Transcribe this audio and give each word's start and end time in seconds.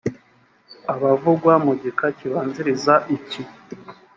abavugwa 0.93 1.53
mu 1.65 1.71
gika 1.81 2.07
kibanziriza 2.17 2.93
iki 3.15 3.41